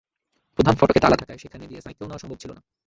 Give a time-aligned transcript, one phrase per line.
[0.59, 2.61] প্রধান ফটকে তালা থাকায় সেখান দিয়ে সাইকেল নেওয়া সম্ভব ছিল না।